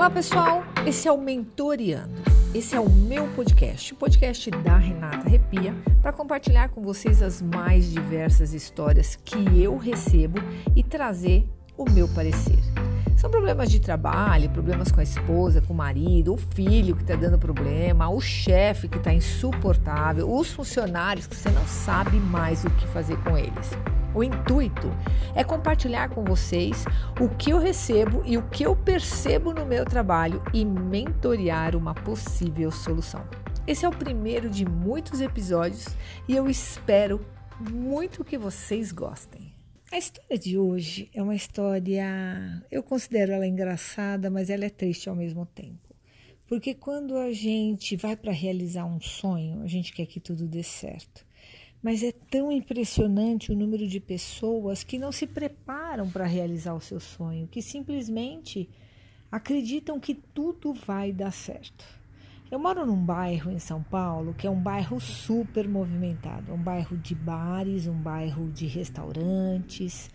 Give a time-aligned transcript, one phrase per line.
[0.00, 0.64] Olá, pessoal.
[0.86, 2.22] Esse é o Mentoriando.
[2.54, 7.42] Esse é o meu podcast, o podcast da Renata Repia, para compartilhar com vocês as
[7.42, 10.38] mais diversas histórias que eu recebo
[10.74, 12.58] e trazer o meu parecer.
[13.14, 17.14] São problemas de trabalho, problemas com a esposa, com o marido, o filho que está
[17.14, 22.70] dando problema, o chefe que está insuportável, os funcionários que você não sabe mais o
[22.70, 23.76] que fazer com eles.
[24.12, 24.88] O intuito
[25.36, 26.84] é compartilhar com vocês
[27.20, 31.94] o que eu recebo e o que eu percebo no meu trabalho e mentorear uma
[31.94, 33.24] possível solução.
[33.68, 35.86] Esse é o primeiro de muitos episódios
[36.28, 37.24] e eu espero
[37.60, 39.54] muito que vocês gostem.
[39.92, 42.04] A história de hoje é uma história,
[42.68, 45.94] eu considero ela engraçada, mas ela é triste ao mesmo tempo.
[46.48, 50.64] Porque quando a gente vai para realizar um sonho, a gente quer que tudo dê
[50.64, 51.24] certo.
[51.82, 56.80] Mas é tão impressionante o número de pessoas que não se preparam para realizar o
[56.80, 58.68] seu sonho, que simplesmente
[59.32, 61.84] acreditam que tudo vai dar certo.
[62.50, 66.98] Eu moro num bairro em São Paulo que é um bairro super movimentado, um bairro
[66.98, 70.10] de bares, um bairro de restaurantes.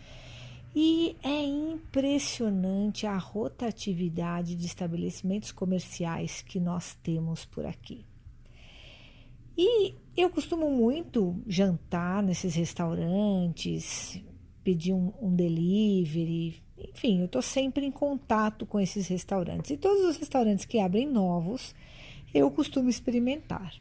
[0.75, 8.05] E é impressionante a rotatividade de estabelecimentos comerciais que nós temos por aqui.
[9.57, 14.21] E eu costumo muito jantar nesses restaurantes,
[14.63, 19.71] pedir um, um delivery, enfim, eu estou sempre em contato com esses restaurantes.
[19.71, 21.73] E todos os restaurantes que abrem novos,
[22.33, 23.73] eu costumo experimentar.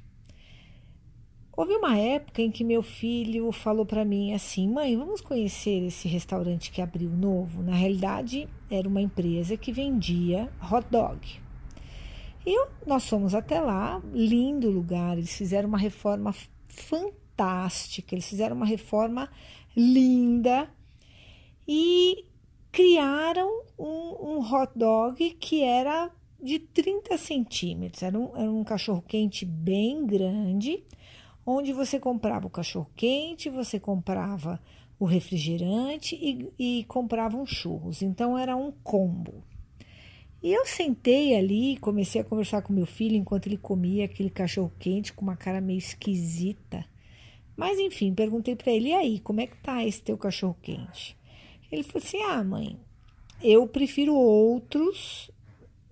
[1.56, 6.08] Houve uma época em que meu filho falou para mim assim: mãe, vamos conhecer esse
[6.08, 7.62] restaurante que abriu novo.
[7.62, 11.43] Na realidade, era uma empresa que vendia hot dog.
[12.46, 15.16] E nós fomos até lá, lindo lugar.
[15.16, 16.34] Eles fizeram uma reforma
[16.68, 19.30] fantástica, eles fizeram uma reforma
[19.76, 20.68] linda
[21.66, 22.26] e
[22.70, 26.10] criaram um, um hot dog que era
[26.42, 28.02] de 30 centímetros.
[28.02, 30.84] Era um, era um cachorro-quente bem grande,
[31.46, 34.60] onde você comprava o cachorro-quente, você comprava
[34.98, 38.02] o refrigerante e, e comprava um churros.
[38.02, 39.42] Então era um combo.
[40.44, 44.28] E eu sentei ali e comecei a conversar com meu filho enquanto ele comia aquele
[44.28, 46.84] cachorro quente com uma cara meio esquisita.
[47.56, 51.16] Mas enfim, perguntei para ele: "E aí, como é que tá esse teu cachorro quente?"
[51.72, 52.78] Ele falou assim: "Ah, mãe,
[53.42, 55.30] eu prefiro outros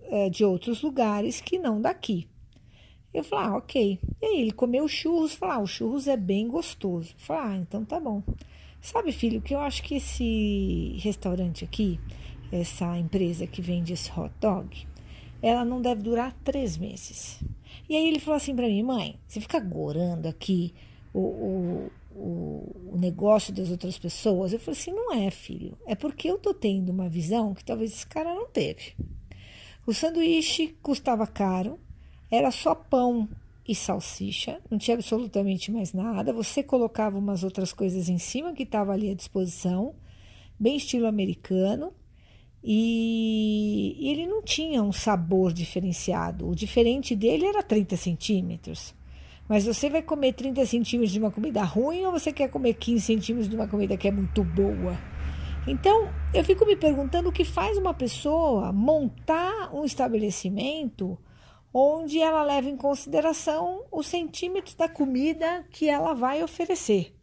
[0.03, 2.27] é, de outros lugares que não daqui."
[3.11, 6.47] Eu falei: "Ah, OK." E aí ele comeu churros, falou: ah, "O churros é bem
[6.47, 8.21] gostoso." Eu falei: "Ah, então tá bom."
[8.79, 11.99] Sabe, filho, que eu acho que esse restaurante aqui
[12.53, 14.87] essa empresa que vende esse hot dog,
[15.41, 17.43] ela não deve durar três meses.
[17.89, 20.73] E aí ele falou assim para mim, mãe, você fica gorando aqui
[21.13, 21.91] o, o,
[22.91, 24.53] o, negócio das outras pessoas?
[24.53, 25.77] Eu falei assim, não é, filho.
[25.85, 28.95] É porque eu tô tendo uma visão que talvez esse cara não teve.
[29.85, 31.77] O sanduíche custava caro,
[32.31, 33.27] era só pão
[33.67, 36.31] e salsicha, não tinha absolutamente mais nada.
[36.31, 39.93] Você colocava umas outras coisas em cima que estava ali à disposição,
[40.57, 41.93] bem estilo americano.
[42.63, 46.47] E, ele não tinha um sabor diferenciado.
[46.47, 48.95] O diferente dele era 30 centímetros.
[49.49, 53.01] Mas você vai comer 30 centímetros de uma comida ruim ou você quer comer 15
[53.01, 54.97] centímetros de uma comida que é muito boa?
[55.67, 61.17] Então, eu fico me perguntando o que faz uma pessoa montar um estabelecimento
[61.73, 67.13] onde ela leva em consideração os centímetros da comida que ela vai oferecer.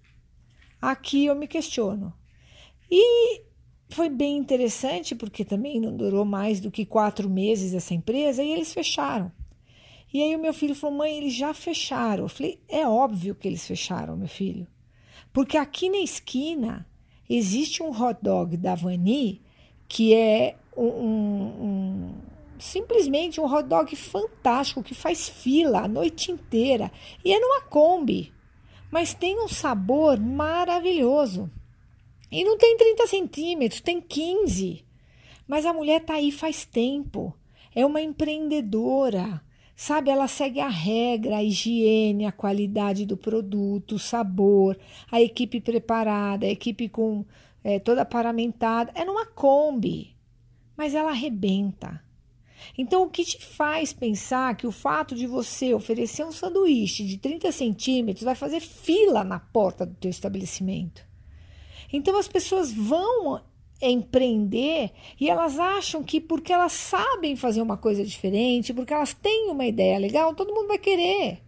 [0.81, 2.13] Aqui eu me questiono.
[2.91, 3.43] E
[3.91, 8.51] foi bem interessante, porque também não durou mais do que quatro meses essa empresa e
[8.51, 9.31] eles fecharam.
[10.13, 12.25] E aí o meu filho falou: mãe, eles já fecharam.
[12.25, 14.67] Eu falei: é óbvio que eles fecharam, meu filho.
[15.33, 16.87] Porque aqui na esquina
[17.29, 19.41] existe um hot dog da Vani
[19.89, 22.15] que é um, um, um,
[22.59, 26.93] simplesmente um hot dog fantástico que faz fila a noite inteira
[27.25, 28.33] e é numa Kombi,
[28.91, 31.51] mas tem um sabor maravilhoso.
[32.31, 34.85] E não tem 30 centímetros, tem 15.
[35.49, 37.35] Mas a mulher tá aí faz tempo.
[37.75, 39.43] É uma empreendedora.
[39.75, 44.79] Sabe, ela segue a regra, a higiene, a qualidade do produto, o sabor,
[45.11, 47.25] a equipe preparada, a equipe com
[47.65, 48.93] é, toda paramentada.
[48.95, 50.15] É numa Kombi,
[50.77, 52.01] mas ela arrebenta.
[52.77, 57.17] Então, o que te faz pensar que o fato de você oferecer um sanduíche de
[57.17, 61.10] 30 centímetros vai fazer fila na porta do teu estabelecimento?
[61.93, 63.41] Então as pessoas vão
[63.83, 69.51] empreender e elas acham que porque elas sabem fazer uma coisa diferente, porque elas têm
[69.51, 71.41] uma ideia legal, todo mundo vai querer.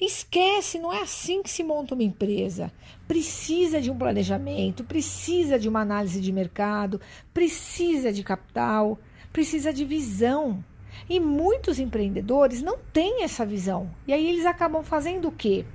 [0.00, 2.72] Esquece, não é assim que se monta uma empresa.
[3.06, 7.00] Precisa de um planejamento, precisa de uma análise de mercado,
[7.34, 8.98] precisa de capital,
[9.30, 10.64] precisa de visão.
[11.08, 13.90] E muitos empreendedores não têm essa visão.
[14.06, 15.66] E aí eles acabam fazendo o quê?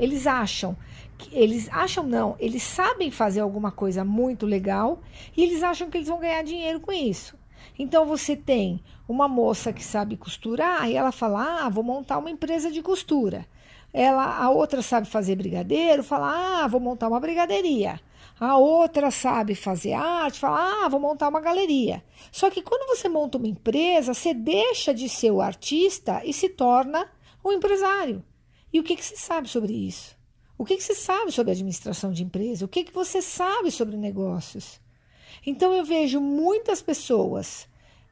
[0.00, 0.74] Eles acham
[1.18, 5.00] que eles acham não, eles sabem fazer alguma coisa muito legal
[5.36, 7.38] e eles acham que eles vão ganhar dinheiro com isso.
[7.78, 12.30] Então você tem uma moça que sabe costurar e ela fala: "Ah, vou montar uma
[12.30, 13.46] empresa de costura".
[13.92, 18.00] Ela, a outra sabe fazer brigadeiro, fala: "Ah, vou montar uma brigadeiria".
[18.40, 22.02] A outra sabe fazer arte, fala: "Ah, vou montar uma galeria".
[22.32, 26.48] Só que quando você monta uma empresa, você deixa de ser o artista e se
[26.48, 27.06] torna
[27.44, 28.24] um empresário.
[28.72, 30.16] E o que, que você sabe sobre isso?
[30.56, 32.64] O que, que você sabe sobre administração de empresa?
[32.64, 34.80] O que, que você sabe sobre negócios?
[35.46, 37.66] Então eu vejo muitas pessoas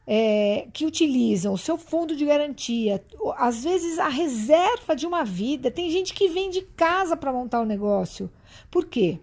[0.06, 3.04] é, que utilizam o seu fundo de garantia,
[3.36, 5.70] às vezes a reserva de uma vida.
[5.70, 8.30] Tem gente que vende casa para montar o um negócio.
[8.70, 9.20] Por quê?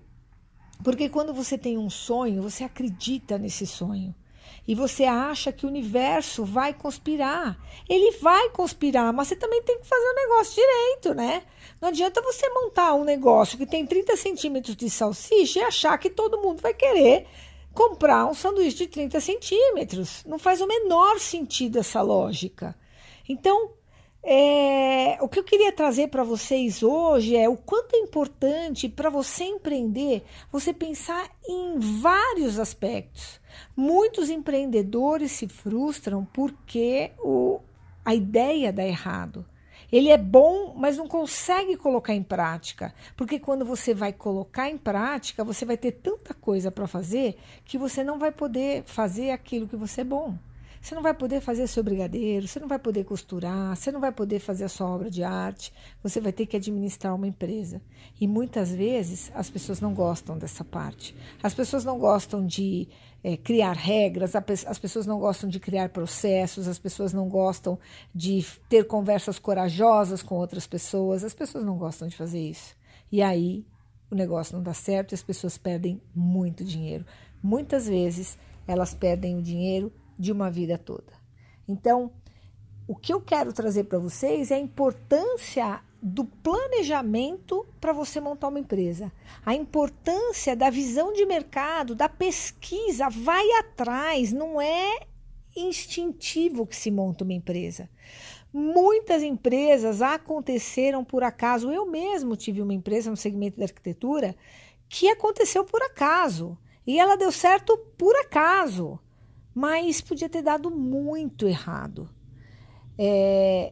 [0.84, 4.14] Porque quando você tem um sonho, você acredita nesse sonho
[4.68, 7.58] e você acha que o universo vai conspirar.
[7.88, 11.44] Ele vai conspirar, mas você também tem que fazer o negócio direito, né?
[11.80, 16.10] Não adianta você montar um negócio que tem 30 centímetros de salsicha e achar que
[16.10, 17.28] todo mundo vai querer
[17.74, 20.24] comprar um sanduíche de 30 centímetros.
[20.26, 22.76] Não faz o menor sentido essa lógica.
[23.28, 23.72] Então,
[24.28, 29.08] é, o que eu queria trazer para vocês hoje é o quanto é importante para
[29.08, 33.40] você empreender você pensar em vários aspectos.
[33.78, 37.60] Muitos empreendedores se frustram porque o,
[38.04, 39.46] a ideia dá errado.
[39.92, 44.78] Ele é bom, mas não consegue colocar em prática, porque quando você vai colocar em
[44.78, 49.68] prática, você vai ter tanta coisa para fazer que você não vai poder fazer aquilo
[49.68, 50.36] que você é bom.
[50.86, 54.12] Você não vai poder fazer seu brigadeiro, você não vai poder costurar, você não vai
[54.12, 55.74] poder fazer a sua obra de arte,
[56.04, 57.82] você vai ter que administrar uma empresa.
[58.22, 61.16] E muitas vezes as pessoas não gostam dessa parte.
[61.42, 62.88] As pessoas não gostam de
[63.24, 67.80] é, criar regras, as pessoas não gostam de criar processos, as pessoas não gostam
[68.14, 72.76] de ter conversas corajosas com outras pessoas, as pessoas não gostam de fazer isso.
[73.12, 73.66] E aí
[74.12, 77.04] o negócio não dá certo e as pessoas perdem muito dinheiro.
[77.42, 81.14] Muitas vezes elas perdem o dinheiro de uma vida toda.
[81.68, 82.12] Então,
[82.88, 88.50] o que eu quero trazer para vocês é a importância do planejamento para você montar
[88.50, 89.12] uma empresa,
[89.44, 95.00] a importância da visão de mercado, da pesquisa, vai atrás, não é
[95.56, 97.90] instintivo que se monta uma empresa.
[98.54, 101.72] Muitas empresas aconteceram por acaso.
[101.72, 104.36] Eu mesmo tive uma empresa no segmento da arquitetura
[104.88, 109.00] que aconteceu por acaso e ela deu certo por acaso
[109.56, 112.10] mas podia ter dado muito errado.
[112.98, 113.72] É,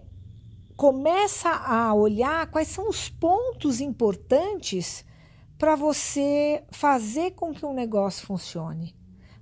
[0.78, 5.06] começa a olhar quais são os pontos importantes
[5.58, 8.96] para você fazer com que um negócio funcione.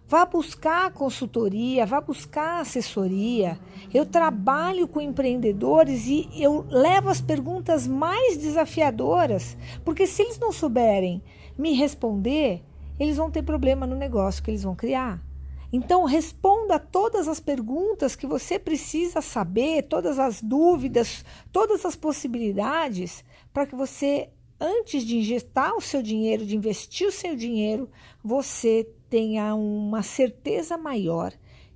[0.08, 3.58] Vá buscar consultoria, vá buscar assessoria.
[3.94, 9.56] Eu trabalho com empreendedores e eu levo as perguntas mais desafiadoras,
[9.86, 11.24] porque se eles não souberem
[11.58, 12.62] me responder,
[13.00, 15.31] eles vão ter problema no negócio que eles vão criar.
[15.74, 23.24] Então, responda todas as perguntas que você precisa saber, todas as dúvidas, todas as possibilidades,
[23.54, 24.30] para que você,
[24.60, 27.90] antes de injetar o seu dinheiro, de investir o seu dinheiro,
[28.22, 31.34] você tenha uma certeza maior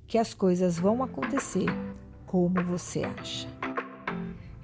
[0.07, 1.65] que as coisas vão acontecer
[2.25, 3.47] como você acha.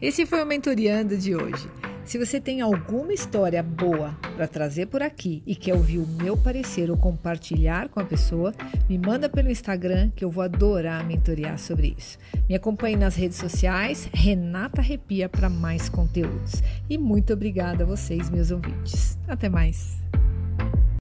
[0.02, 1.70] Esse foi o Mentoriando de hoje.
[2.04, 6.36] Se você tem alguma história boa para trazer por aqui e quer ouvir o meu
[6.36, 8.54] parecer ou compartilhar com a pessoa,
[8.90, 12.18] me manda pelo Instagram que eu vou adorar mentorear sobre isso.
[12.50, 16.62] Me acompanhe nas redes sociais, Renata Repia, para mais conteúdos.
[16.90, 19.18] E muito obrigada a vocês, meus ouvintes.
[19.28, 20.02] Até mais!